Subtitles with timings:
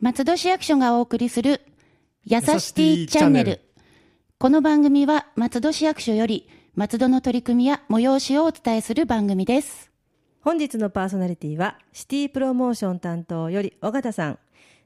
[0.00, 1.62] 松戸市役所がお送りする、
[2.26, 3.60] やさしティチャンネル。
[4.38, 9.90] この番組は松戸市役所より、松戸の取り組みや催しをお伝えする番組です。
[10.42, 14.38] 本日のパーソナリティはシティプロモーション担当より尾形さん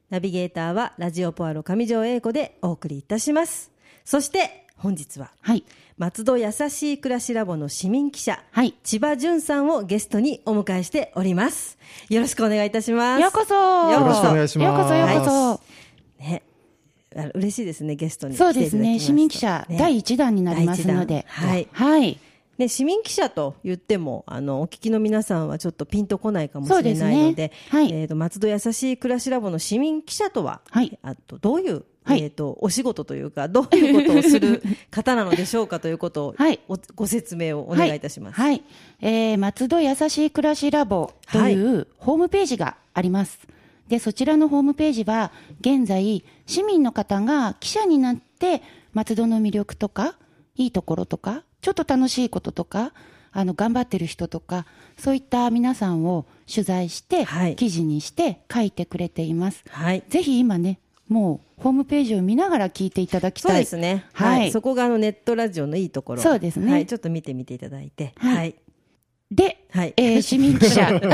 [0.09, 3.71] ナビゲーターはラジオポアロ上条英子でお送りいたします
[4.03, 5.63] そして本日ははい。
[5.97, 8.73] 松戸やさしい暮らしラボの市民記者、はい。
[8.83, 11.77] 千葉淳さんをゲストにお迎えしております。
[12.09, 13.21] よろしくお願いいたします。
[13.21, 13.55] ようこそ。
[13.55, 14.67] よろしくお願いします。
[14.67, 15.61] ようこそようこそ。
[16.21, 16.43] ね。
[17.15, 18.81] あ嬉しいですねゲストにそうですね。
[18.81, 19.77] 来ていただきます市民記者ね。
[19.79, 21.25] 第1弾になりますので。
[21.41, 21.89] 第一弾。
[21.89, 22.19] はい。
[22.57, 27.51] ね、市民記者と言ってもあのお聞きの皆さんはちょっとピンとこないかもしれないのでそうですね。
[27.69, 27.93] はい。
[27.93, 30.99] えー、と松戸やさしい暮らしラボの市民記者とは、はい。
[31.03, 38.39] あとどういう、はいえー、とお仕事というかどういうことをする方なのでしょうかということを、 はいおご説明をお願いいたします。
[38.39, 38.51] はい。
[38.51, 38.63] はい
[39.01, 43.39] えー、松戸やさしい暮らしラボというホームページがあります。
[43.87, 45.31] で、そちらのホームページは、
[45.61, 50.15] 現在、市民の方が記者になって、松戸の魅力とか、
[50.55, 52.93] いいところとか、ちょっと楽しいこととか、
[53.31, 54.65] あの、頑張ってる人とか、
[54.97, 59.63] そういった皆さんを取材して、はい記事にして書いてくれています。
[59.69, 63.51] はいぜひ今ね、もう、ホームページを見ながら聞いていただきたい。
[63.51, 64.25] そうですね、は。
[64.27, 64.47] はい。
[64.49, 66.21] いそこがあのネットラジオのいいところ。
[66.21, 66.71] そうですね。
[66.71, 68.35] はい、ちょっと見てみていただいて、はい。
[68.35, 68.55] はい。
[69.31, 69.93] で、はい。
[69.97, 70.99] えー 市民記者。
[70.99, 71.07] で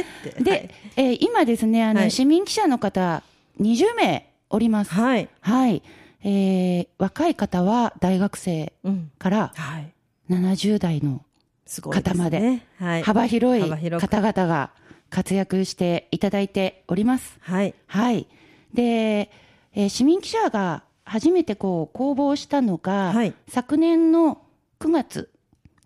[0.00, 0.42] って。
[0.42, 2.10] で、えー今ですね、あの、はい。
[2.10, 3.22] 市民記者の方、
[3.60, 4.92] 20名おります。
[4.92, 5.82] はい、はい。
[6.22, 9.10] えー若い方は大学生うん。
[9.18, 9.92] からはい、
[10.30, 11.22] 70代の
[11.66, 12.12] すごいですね。
[12.12, 14.70] 方まで、はい、幅広い方々が
[15.10, 17.38] 活躍していただいております。
[17.40, 18.26] はいはい。
[18.72, 19.30] で、
[19.74, 24.42] えー市民記者が初めてこう公募したのが、はい昨年の
[24.80, 25.30] 9月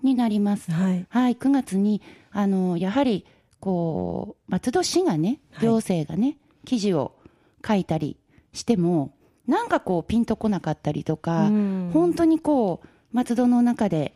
[0.03, 0.71] になります。
[0.71, 3.25] はいはい、9月に、あの、やはり、
[3.59, 7.13] こう、松戸市がね、はい行政がね、記事を
[7.67, 8.19] 書いたり
[8.53, 9.15] しても、
[9.47, 14.15] なんかこう、ピンとこなかったりとかうん、本当にこう、松戸の中で、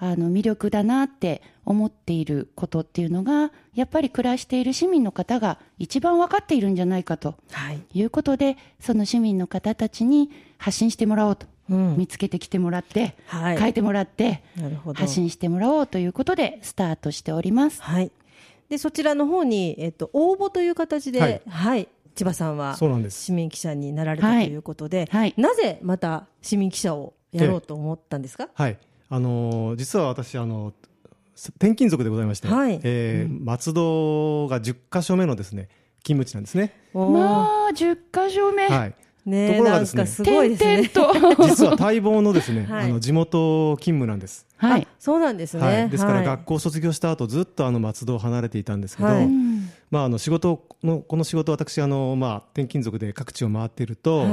[0.00, 7.34] あの、魅力だなって思っていることっていうのが、やっぱり暮らしている市民の方が一番分かっているんじゃないかと。
[7.50, 7.80] はい。
[7.92, 11.46] いうことで、その市民の方たちに発信してもらおうと。
[11.70, 11.96] うん。
[11.98, 13.58] 見つけてきてもらって、はい。
[13.58, 15.00] 書いてもらって、なるほど。
[15.00, 17.82] 発信してもらおうということでスタートしております。
[17.82, 18.10] はい。
[18.68, 21.82] で、そちらの方に、えっと、応募という形で、ははい。
[21.82, 23.24] い、千葉さんは、そうなんです。
[23.24, 25.34] 市民記者になられたとはいいうことで、はい。
[25.36, 28.48] なぜまた市民記者をやろうと思ったんですか？
[28.54, 28.78] はい、
[29.10, 30.72] あのー実は私あの
[31.34, 35.68] 転勤族でございまして、はいえー松戸が10か所目のですね
[36.02, 36.72] 勤務地なんですね。
[36.94, 38.66] まあ、10箇所目。
[38.68, 38.94] はい。
[39.26, 40.88] ねところがですねなんかすごいですね。
[40.88, 41.44] 点々と。
[41.46, 44.46] 実は待望のですね、はいあの地元勤務なんです。
[44.56, 44.94] はいあ。
[44.98, 45.62] そうなんですね。
[45.62, 45.90] はい。
[45.90, 54.26] ですからはい学校卒業した後ずっとあの松戸を離れていたんですけど、はいうんまああの仕事のこの仕事私あのまあ転勤族で各地を回っていると、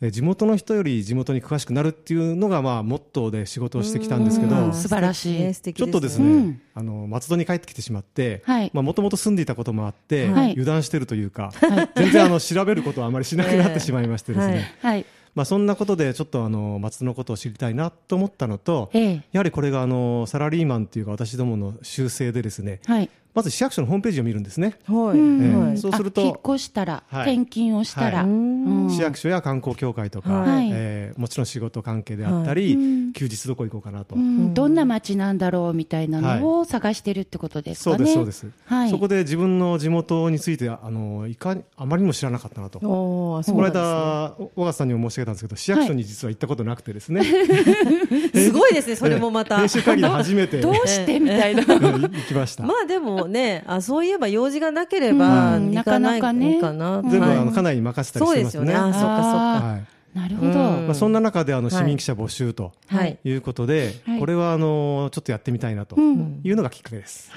[0.00, 5.54] 地元の人より地元に詳しくなるっていうのがまあモットーで仕事をしてきたんですけどうん、素晴らしい。
[5.54, 6.60] 素敵ちょっとですね、うん。
[6.74, 8.42] あの松戸に帰ってきてしまって、
[8.72, 10.50] もともと住んでいたこともあって、はい。
[10.52, 11.52] 油断してるというか、
[11.96, 14.92] 全然あの調べることはあまりしなくなってしまいましてですね、はい。
[14.94, 15.06] はい。
[15.34, 19.22] まあそんなことでちょっとあの松戸のことを知りたいなと思ったのと、ええ。
[19.32, 23.10] やはりこれがあのサラリーマンというか私どもの習性でですね、はい。
[23.34, 24.78] まず市役所のホームページを見るんですね。
[24.86, 25.18] はい。
[25.18, 25.66] うん。
[25.68, 25.78] はい。
[25.78, 27.34] そうするとあ引っ越したら、はい。
[27.34, 28.26] 転勤をしたら、はい。
[28.26, 28.90] うん。
[28.90, 30.70] 市役所や観光協会とか、はい。
[30.72, 33.12] えーもちろん仕事関係であったり、うん。
[33.12, 34.54] 休日どこ行こうかなと、うん。
[34.54, 38.06] どんな街なんだろうみたいなのを探してるってことですかね。
[38.06, 38.90] そうですそうです、はい。
[38.90, 42.78] そこで自分の地元についてあのいかにあまりにも知らなかったなと。
[42.80, 47.22] おーそうこの間、小川さんにも申し上げたんですけど、市役所に実は行ったことなくてですね、
[48.34, 49.58] すごいですね、それもまた。
[49.58, 50.60] 編集会議で初めて。
[50.62, 51.62] どうしてみたいな。
[51.66, 52.64] 行きました。
[52.64, 57.02] まあでもね、あそういえば用事がなければうん行かないなかな。
[57.02, 58.66] 全部はいあの家内に任せたりそうしてますね。
[58.66, 58.74] ですよね。
[58.74, 59.66] あ、そっかそっか。
[59.66, 59.84] はい
[60.14, 60.50] なるほど。
[60.50, 63.18] うんまあ、そんな中であの市民記者募集とはい。
[63.24, 67.30] いうことで、はいこれはあのちょっとやってみたいなとうんいうのがきっかけです。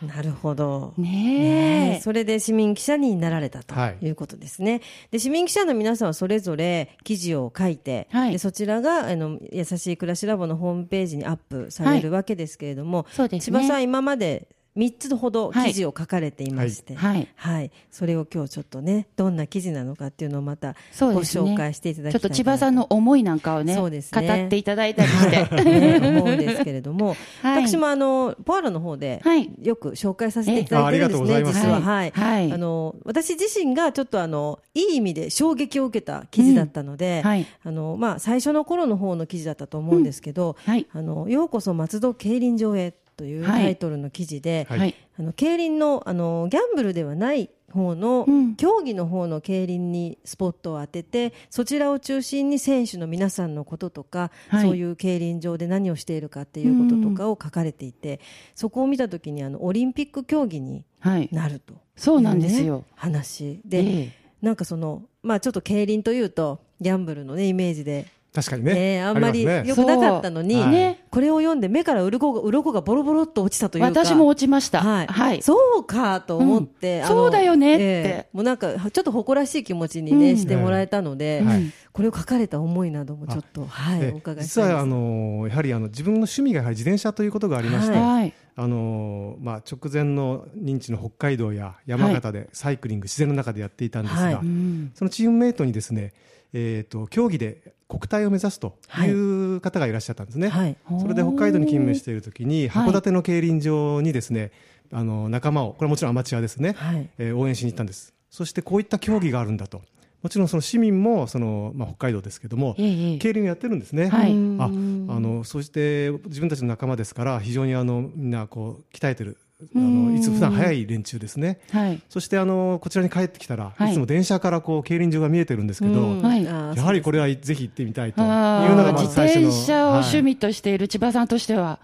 [0.00, 0.94] なるほど。
[0.96, 2.00] ねねえ。
[2.00, 4.80] それで市民記者になられたとはいいうことですね。
[5.10, 13.58] で市民記者の皆さんはそれぞれ記事を書いて、はいでそちらがあの優しい暮らしラボのホームページにアップされるわけですけれども、そうですね。
[13.58, 14.46] 千葉さん今まで
[14.78, 17.28] 3つほど記事を書かれていまして、はい。
[17.34, 24.40] はい、それを今日ちょっとね、どんな記事なのかっていうのをまたご紹介していただきちょったいと千葉さんの思いなんかをね、そうですね。
[24.40, 25.38] 語っていただいたりして。
[25.64, 27.66] ね思うんですけれども、 はい。
[27.66, 29.50] 私もあのポアロの方ではい。
[29.60, 31.34] よく紹介させていただいてるんですね、ええ。
[31.34, 31.60] あありがとうございます。
[31.60, 32.10] 実は、はい。
[32.12, 32.52] はい。
[32.52, 37.46] あの私自身がちょっとあのいい意味で衝撃を受けた記事だったので、はい。
[37.64, 40.86] あのまあ、最初の頃の方の記事だったと思うんですけど、はい。
[40.92, 43.62] あのようこそ松戸競輪場へというはい。
[43.64, 44.78] タイトルの記事で、はい。
[44.78, 44.94] はい。
[45.18, 48.54] あの競輪のあのギャンブルではない方の、うん。
[48.54, 54.62] 競技の方の競輪にスポットを当ててそちらを中心に選手の皆さんのこととか、はい。
[54.62, 58.20] そういう競輪場で何をしているかっていうこととかを書かれていて、
[58.54, 61.28] そこを見た時にあのオリンピック競技にはい。
[61.32, 61.72] なると。
[61.72, 62.84] いう、ね、そうなんですよ。
[62.94, 63.82] 話で、え
[64.14, 64.18] え。
[64.42, 68.06] なんかそのまあちょっと競輪というとギャンブルのねイメージで
[68.38, 68.74] 確かにね。
[68.74, 70.70] ね、あんまり良くなかったのに、そう。
[70.70, 73.88] ねこれを読んで目から鱗が鱗がボロボロっと落ちたというか。
[73.88, 74.80] 私も落ちました。
[74.80, 75.06] はい。
[75.06, 75.42] はい。
[75.42, 77.06] そうかと思って、うん。
[77.08, 77.82] そうだよねって。
[77.82, 80.36] ええもうなんかちょっと誇らしい気持ちにね、うん。
[80.36, 81.56] してもらえたので、はい。
[81.56, 84.00] うんこれを書かれた思いなどもちょっとはい。
[84.00, 84.60] えお伺いしたいです。
[84.60, 88.32] 実はあのやはりあの自分の趣味がやはり自転車ということがありまして、はい。
[88.54, 94.34] あのまあ、直前の認知の北海道や山形でサイクリング、自然の中でやっていたんですが、はい。
[94.34, 96.12] うんそのチームメイトにですね、
[96.52, 100.48] えー、と競技で国体を目指すという方がいらっしゃったんですね。
[100.48, 100.76] はい。
[101.00, 102.88] それで北海道に勤務している時にはい。
[102.88, 104.52] 函館の競輪場にですね、
[104.92, 107.08] あの仲間をこれはもちろんアマチュアですね、はい。
[107.18, 108.14] えー応援しに行ったんです。
[108.30, 109.82] そしてこういった競技があるんだと。
[110.22, 113.18] もちろんその市民もその、まあ、北海道ですけども、ええええ。
[113.18, 114.32] 競輪をやってるんですね、はい。
[114.58, 121.58] ああのそして自分たちの仲間ですから非常にあのみんなこう鍛えてるあうんのいつ普段早い連中ですね。
[121.72, 122.00] はい。
[122.08, 123.90] そしてあのこちらに帰ってきたら、はい。
[123.90, 126.22] い、つも電車からこう競輪場が見えてるんですけど、うん。
[126.22, 126.44] はい。
[126.44, 130.22] やはりこれはぜひ行ってみたいというのがまず自最初の転車を趣はい。
[130.22, 131.80] 味としている千葉さんとしては、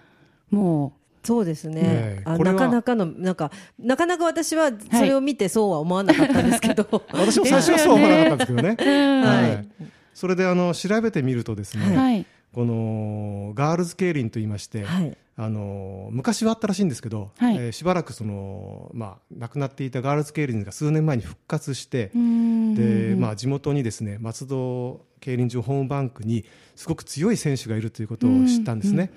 [0.50, 0.92] も
[1.24, 2.22] そうですね、ねえ。
[2.24, 8.76] あなかなかのなんかなかなか私はそれを見てそうは思わなかったんですけど、 私も最初はそうは思わなかったんですけどね。
[9.26, 9.88] はい。
[10.14, 12.26] それであの調べてみるとですね、はい。
[12.52, 17.56] このガールズ競輪といいまして、はいあの昔はあったらしいんですけど、はい。
[17.56, 22.74] えーしばらくその、まあ、亡くなっていたガールズ競輪が数年前に復活して、うん。
[22.74, 26.44] でまあ、地元にですね松戸競輪場ホームバンクに
[26.76, 29.10] すごく強い選手がいるということを知ったんですね。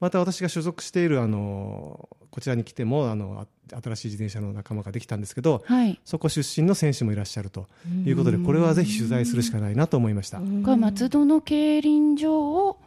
[0.00, 3.46] また私が所属しているあのこちらに来てもあのあ
[3.82, 5.98] 新しい自転車の仲間ができたんですけど、はい。
[6.04, 7.66] そこ出身の選手もいらっしゃると
[8.04, 10.38] いうことで、これはぜひ取材するしかないなと思いました。
[10.38, 12.78] 松戸の競輪場を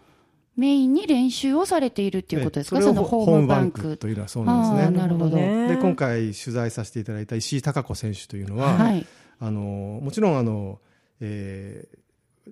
[0.57, 3.97] メインに練習をされているっていうことですか、ええそのホームバンク。
[3.97, 4.97] というのはそうなんですね。
[4.97, 5.37] なるほど。
[5.37, 9.05] で今回取材させていただいた石井貴子選手というのは、はい。
[9.39, 10.79] あのもちろんあの、
[11.21, 11.99] えー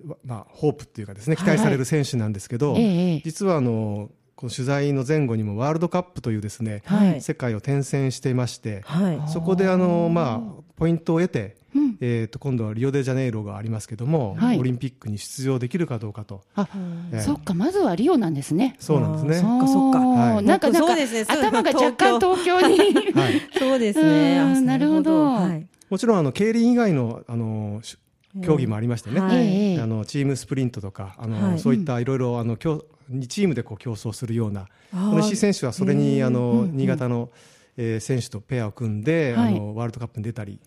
[0.08, 3.22] わまあ、ホープっていうかですね期待される選手なんですけど、ええええ。
[3.24, 7.22] 実はあのこの取材の前後にもワールドカップというですね、はい。
[7.22, 9.22] 世界を転戦していまして、はい。
[9.28, 11.97] そこであの、まあ、ポイントを得て、うん。
[12.01, 14.59] えー、と今度はリオデジャネイロがありますけども、はい。
[14.59, 16.68] オリンピックに出場できるかどうかと、あ、
[17.13, 17.21] ええ。
[17.21, 18.75] そっか、まずはリオなんですね。
[18.79, 19.35] そうなんですね。
[19.35, 20.00] そっかそっか。
[20.00, 20.45] はい。
[20.45, 22.62] なんか、なんかそうですね、頭が若干東京。
[22.62, 22.77] に。
[23.13, 23.41] はい。
[23.57, 24.62] そうですね。
[24.62, 25.25] なるほど。
[25.33, 25.68] はい。
[25.89, 27.97] もちろんあの競輪以外のあのし
[28.44, 29.38] 競技もありましてね、はい。
[29.38, 31.59] ええあのチームスプリントとかあの、はい。
[31.59, 36.77] そういったいろいろあの競2チームでこう競争するようなこの石井選手はそれへにあの、ーうんうん。
[36.77, 37.29] 新潟の、
[37.77, 39.56] えー選手とペアを組んで、はい。
[39.56, 40.59] あのワールドカップに出たり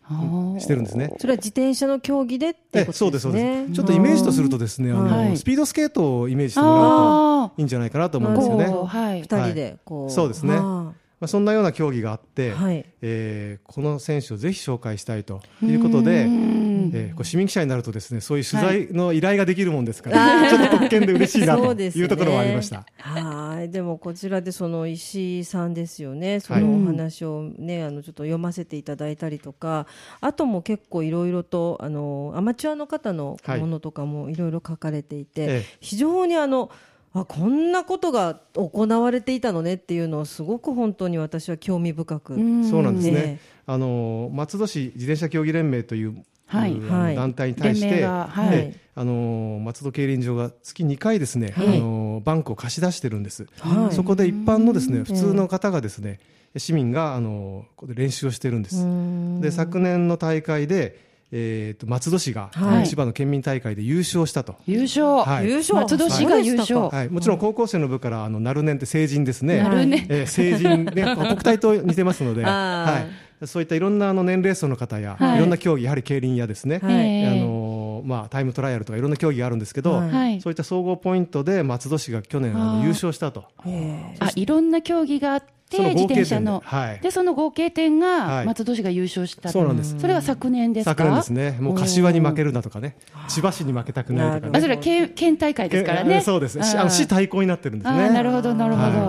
[0.58, 1.12] してるんですね。
[1.18, 3.68] それは自転車の競技でっていうえことそうですそうです。
[3.68, 5.36] ねちょっとイメージとするとですね、あのはい。
[5.36, 8.64] スピードスケートをイメージしてもらうあといいんじゃないかなと思うんあ、ですよね。
[8.86, 9.22] はい。
[9.22, 10.54] 二人でこう、そうですね。
[10.56, 12.86] はまあ、そんなような競技があって、はい。
[13.02, 22.86] えーこの選手をぜひ紹介したいということで、うんえーこう市民記者になるとですねそういう取材の依頼ができるもんですから、ちょっと特権で嬉しいなというところはありました。
[22.98, 23.70] はい。
[23.70, 26.40] でもこちらでその石井さんですよね。
[26.40, 26.62] そはい。
[26.62, 29.86] のお話をね、あのちょっと読ませていただいたりとか
[30.20, 35.64] あとも結構いろいろとあのアマチュアの方のはいものとかもいろいろ書かれていて、ええ。
[35.80, 36.70] 非常にあの
[37.12, 43.12] あこんなことが行われていたのねっていうのをすごく本当に私は興味深く、そうなんですね。
[43.12, 43.40] ね。
[43.66, 46.22] あの松戸市自転車競技連盟という、は
[46.66, 46.80] い
[47.14, 48.48] 団体に対して、はい。
[48.52, 51.68] ええあの松戸競輪場が月2回ですね、はい。
[51.68, 53.46] あのバンクを貸し出してるんです。
[53.60, 53.94] はい。
[53.94, 55.04] そこで一般のですねん。
[55.04, 56.20] 普通の方がですね
[56.58, 58.82] 市民があのここで練習をしてるんです。
[58.82, 59.40] うん。
[59.40, 60.98] で昨年の大会で、
[61.32, 62.86] えー、と松戸市が、はい。
[62.86, 64.56] 千葉の県民大会で優勝したと。
[64.66, 65.06] 優勝。
[65.06, 65.46] はい。
[65.46, 65.76] 優勝。
[65.76, 66.80] 松戸市が優勝。
[66.88, 69.62] はい、もちろん高校生の部からあのなるねんって成人ですね。
[69.62, 70.06] なるね。
[70.10, 71.16] えー成人ね。
[71.16, 75.36] 国体と似てますので、 はい、そういったいろんなあの年齢層の方や、はい。
[75.36, 77.59] い、ろんな競技やはり競輪やですね、あの
[78.04, 80.40] まあタイムトライアルとかいろんな競技があるんですけど、はいはい。
[80.40, 83.44] そういった総合ポイントで松戸市が去年あの優勝したと。
[83.66, 85.46] えあ、いろんな競技があって、
[85.94, 86.62] 自転車の。
[86.64, 89.48] はいで、その合計点はいが松戸市が優勝したと。
[89.50, 90.90] そうなんですそれが昨年ですか？
[90.92, 92.96] 昨年ですね、もう柏に負けるなとかね、
[93.28, 94.68] 千葉市に負けたくないとかあ、ねそ。
[94.68, 96.16] れは県県大会ですからね。
[96.16, 96.60] え そうです。
[96.62, 98.10] しあの市対抗になってるんですね。
[98.10, 99.00] なるほど、なるほはいど。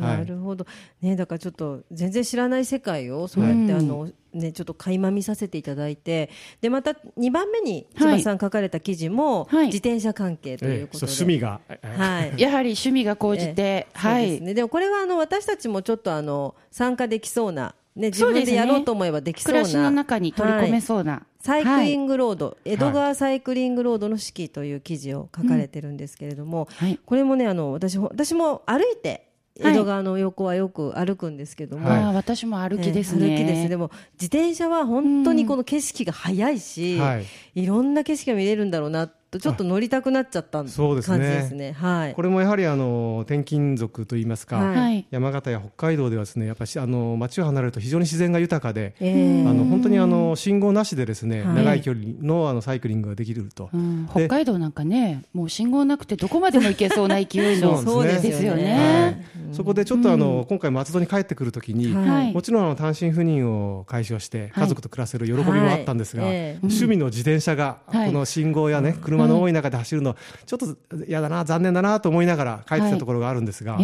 [0.00, 0.66] なるほほど
[1.02, 9.66] ねだからちょっと全然知らない世界をそうやって、あのねちょっと垣間見させていただいてでまた2番目に千葉さん書かれた記事も、はい。
[9.66, 11.60] 自転車関係ということで、ええそう趣味が、
[11.96, 12.40] はい。
[12.40, 13.86] やはり趣味が高じて、ええ。
[13.92, 14.40] はい。
[14.40, 21.22] ね、でもこれはあの私たちもちょっとあの参加できそうな、ね、自分でやろうと思えばできそうな暮らしの中に取り込めそうな。
[21.40, 22.02] サイクリグ。
[22.02, 26.98] ングロード、江戸川サイクリングロードの式という記事を書かれてるんですけれども、はい。
[27.04, 29.22] これもねあの私ほ私も歩いてはい
[29.58, 31.98] 江戸川の横はよく歩くんですけども、はい。
[32.00, 33.30] ああ、私も歩きですね。
[33.30, 37.26] 歩きですでも自転車は本当にこの景色が速いし、はい。
[37.54, 41.18] い、ろんな景色が見れるんだろうなとちょっと乗りたくなっちゃった感じそうですね。
[41.18, 41.72] ですね。
[41.72, 42.14] はい。
[42.14, 44.76] これもやはりあの転勤族といいますか、はい。
[44.76, 45.06] はい。
[45.10, 51.54] 山形や北海道ではですねやっぱりあの町を離れると非常に自然が豊かで、えーあの本当にあの信号なしでですね、はい。
[51.56, 57.80] 長い距離のあのサイクリングができると、うん、で北海道なんかね、もう信号なくてどこまでも行けそうな勢いの。
[57.82, 58.74] そうですよね。
[58.74, 59.54] はい。
[59.54, 66.32] そこでちょっとあの、今回松戸に帰ってくるときに、もちろんあの単身赴任を解消してはい家族と暮らせる喜びもあったんですが、はい。
[66.32, 66.58] ええ。
[66.62, 68.06] 趣味の自転車がはい。
[68.08, 73.78] この信号やね、車の多い中で走るの、ちょっと嫌だな残念だなと思いながら帰ってきたところがあるんですが、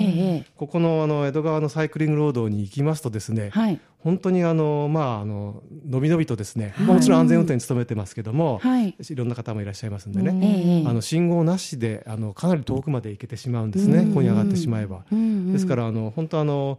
[0.56, 3.80] ここのあの江戸川のサイクリングロードに行きますとですね、はい。
[3.98, 8.94] 本当にあの、まあ、あののびのびとですね、もちろん安全運転に努めてますけども、はい。
[8.98, 15.04] いろんな方もいらっしゃいますんでね、あの信号なしであのかなり遠くまで行けてしまうんですね、ここに上がってしまえば。
[15.10, 16.78] ですからあの本当あの、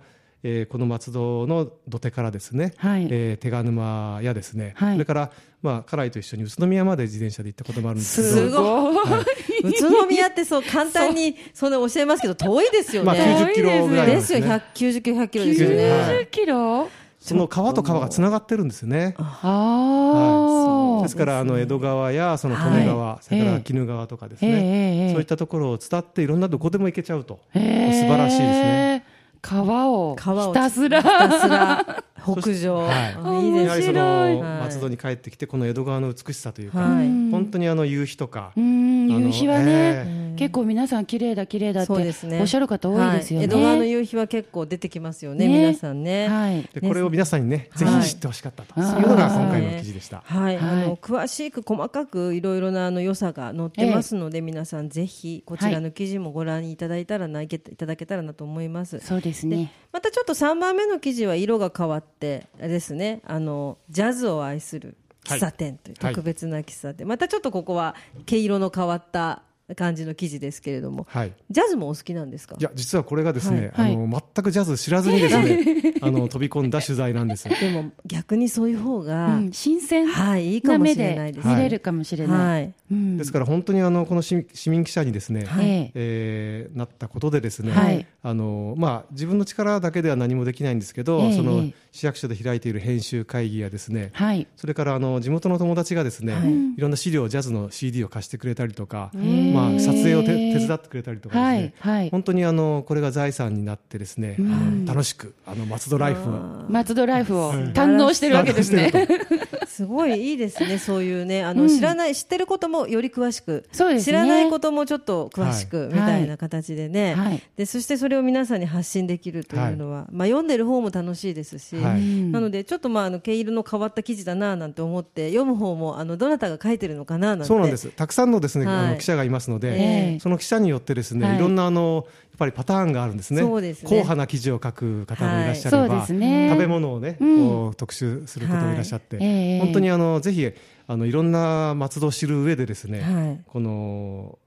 [0.49, 3.07] えーこの松戸の土手からですね、はい。
[3.11, 4.93] えー手賀沼やですね、はい。
[4.93, 9.21] それからまあ家内と一緒に宇都宮まで自転車で行ったこともあるんですけすど、ごい。
[9.63, 13.07] 宇都宮ってそう簡単にそんな教えますけど遠いですよね。
[13.07, 14.47] まあ90キロぐらいですすね。
[14.47, 15.89] 190キロ100キロですよね。
[15.89, 16.23] はい。
[16.23, 16.89] 90キロ？
[17.19, 19.15] その川と川がつながってるんですよね。
[19.17, 21.03] ああ。
[21.03, 25.11] ですからあの江戸川やその利根川、それからええ鬼怒川とかですええね、ええ。
[25.11, 28.01] そういったところを伝っていろんなどこでも行けちゃうと、へえ。
[28.01, 29.03] 素晴らしいですね。
[29.41, 31.01] 川をひたすら。
[31.01, 32.77] ひたすら北上。
[32.77, 33.17] はい。
[33.23, 33.53] あいい。
[33.53, 34.41] ですやはりそのはい。
[34.63, 37.07] 松戸に帰ってきてこの江戸川の美しさというか、はい。
[37.31, 39.07] 本当にあの夕日とか、うん。
[39.09, 39.65] 夕日はね、
[40.05, 42.39] え結構皆さん綺麗だ綺麗だってそうですね。
[42.39, 43.55] おっしゃる方多いですよね、はい。
[43.55, 45.67] 江戸川の夕日は結構出てきますよねね。
[45.67, 46.27] 皆さんね。
[46.27, 46.69] はい。
[46.73, 48.91] でこれを皆さんにね、ぜはいひ知ってほしかったと、はい。
[48.91, 50.21] そうのが今回の記事でした。
[50.25, 50.83] はい、はい。
[50.83, 58.99] あの詳しく細かくいろいろなあの良さが載ってますので、皆さんぜひこちらの記事もご覧いただいたらな、いけいただけたらなと思います。
[58.99, 59.71] そうですね。
[59.91, 63.21] またちょっと3番目の記事は色が変わってですね。
[63.25, 66.13] あのジャズを愛する喫茶店というはい。
[66.13, 69.43] 特別な喫茶店、またちょっとここは毛色の変わった
[69.75, 71.05] 感じの記事ですけれども。
[71.09, 71.33] はい。
[71.49, 72.55] ジャズもお好きなんですか？
[72.59, 73.93] いや実はこれがですね、はい。
[73.93, 77.47] あの全くジャズ知らずにですね、 あの飛び込んだ取材なんです。
[77.49, 82.73] でも逆にそういう方が、うん、新鮮はいいいかもしな目でれないです見れるかもしれない、はい。
[82.91, 83.17] うん。
[83.17, 85.65] ですから本当にあのこの市市民記者にですね、はい。
[85.65, 88.05] えええーなったことでですね、はい。
[88.23, 91.73] あのまあ自分の力だけでは何もできないんですけど、ええそのええ。
[91.91, 94.45] 市役所で開いている編集会議やですね、はい。
[94.55, 96.73] それからあの地元の友達がですね、はい。
[96.77, 102.09] い、ろんな資料ジャズの CD を貸してくれたりとか、へえまあ撮影を手手伝ってくれたりとかですね、はいはい。
[102.09, 106.39] 本当にあのこれが財産になってですね、あの楽しくあの松戸ライフを。
[106.69, 108.91] 松戸ライフを堪能してるわけですね。
[109.77, 114.01] すごいいいですね、そういうね、 あの、知らない、知ってることもより詳しく、ね。
[114.01, 115.87] 知らないこともちょっと詳しく、はい。
[115.89, 117.43] みたいな形でね、はい。
[117.55, 122.01] で、そしてそれを皆さんに発信できるというのは、まあ読んでる方も楽しいですし、はい。
[122.31, 127.45] なので、ちょっとまあ、あの、毛色の変わった記事だな、なんて思って、読む方も、あの、どなたが書いてるのかな、なんて。
[127.45, 127.89] そうなんです。
[127.89, 128.75] たくさんのですね、はい。
[128.77, 130.19] あの記者がいますので、ええ。
[130.19, 131.35] その記者によってですね、はい。
[131.35, 133.41] い、ろんなあのやっぱりパターンがあるんですね。
[133.41, 133.89] そうですね。
[133.89, 135.89] 硬派な記事を書く方もいらっしゃれば、はい。
[135.89, 136.49] そうですね。
[136.51, 137.37] 食べ物をね、うん。
[137.49, 140.51] こう特集する方もいらっしゃって、はいええ本当にあのぜひ
[140.87, 144.39] あのいろんな松戸を知る上でですね、はいこの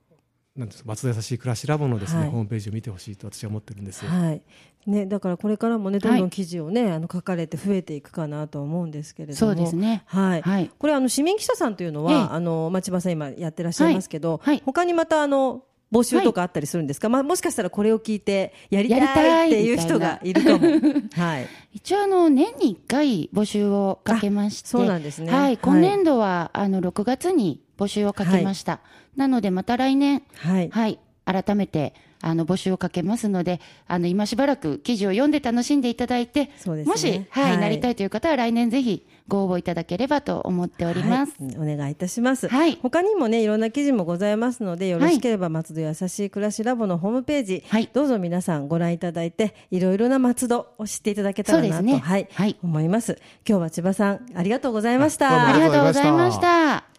[0.57, 4.11] なんですか松戸優しい暮らしラボのですね、はいホームページを見てほしいと私は思ってるんですよ。
[4.11, 4.43] はい。
[4.87, 9.37] ね、だからこれからもね、どんどはいん記事をね、あの書かれて増えていくかなと思うんですけれども。
[9.37, 10.43] そうですねはい。
[10.43, 17.09] はいこれあの市民記者さんというのは、ええあの町場さん今やってらっしゃいますけど、はいはい他にまたあの募集とかあったりするんですか？
[17.09, 20.69] まあもしかしたらこれを聞いてやりたいいっていう人がいるかも。
[21.17, 21.47] はい。
[21.73, 25.31] 一応あの年に1回募集をかけましてあそうなんですね。
[25.33, 25.59] はい、はい。
[25.59, 28.81] 今年度はあの6月に募集をかけました、
[29.17, 30.23] なのでまた来年。
[30.37, 30.71] はい。
[30.71, 30.99] はい。
[31.25, 36.93] 改めてあの募集をかけますのであの今しばらく記事を読んで楽しんでいただいて、そうですね。
[36.93, 37.59] もし、はいはい。
[37.59, 41.73] なりたいという方は来年ぜひご応募いただければと思っております、はい。
[41.73, 42.49] お願いいたします。
[42.49, 42.79] はい。
[42.83, 47.89] 他にもね、いろんな記事もございますので、よろしければ松戸優しい暮らしラボのホームページ、はい。
[47.93, 51.99] どうぞ皆さんご覧いただいて、いろいろな松戸を知っていただけたらなと、ね。
[51.99, 52.57] はい、はい。
[52.63, 53.19] 思います。
[53.49, 55.49] 今日は千葉さん、ありがとうございました。
[55.49, 56.90] ありがとうございました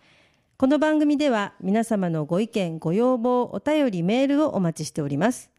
[0.62, 5.50] この番組では皆様のご意見、ご要望、お便り、メールをお待ちしております。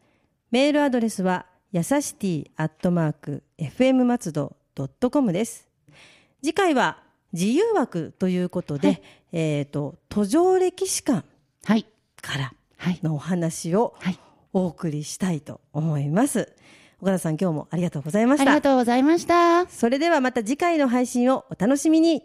[0.52, 5.68] メールアドレスは、やさしティアットマーク FM 松戸ドットコムです。
[6.40, 11.26] 次回は自由枠ということで、はいえっ、と、途上歴史館
[11.64, 11.84] はい。
[12.20, 13.00] からはい。
[13.02, 14.18] のお話をはい。
[14.52, 16.52] お送りしたいと思います。
[17.00, 18.62] 岡田さん今日もありがとうございましたありが。
[18.62, 19.66] とうございました。
[19.66, 22.22] それではまた次回の配信をお楽しみに。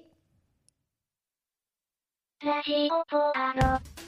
[2.46, 4.07] ラジオポアロ。